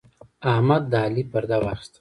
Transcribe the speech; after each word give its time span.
احمد 0.51 0.81
د 0.91 0.93
علي 1.05 1.23
پرده 1.31 1.57
واخيسته. 1.59 1.89